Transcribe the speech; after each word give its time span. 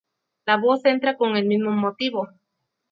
La 0.47 0.57
voz 0.57 0.83
entra 0.85 1.15
con 1.15 1.35
el 1.37 1.45
mismo 1.45 1.69
motivo. 1.73 2.27